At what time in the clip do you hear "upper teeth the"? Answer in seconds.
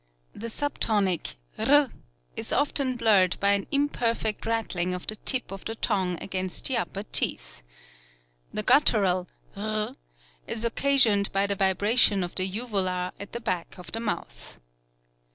6.77-8.63